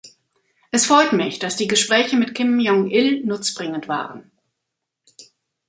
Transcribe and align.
Es 0.71 0.87
freut 0.87 1.13
mich, 1.13 1.37
dass 1.37 1.57
die 1.57 1.67
Gespräche 1.67 2.15
mit 2.15 2.33
Kim 2.33 2.59
Jong 2.59 2.89
Il 2.89 3.23
nutzbringend 3.23 3.87
waren. 3.87 4.31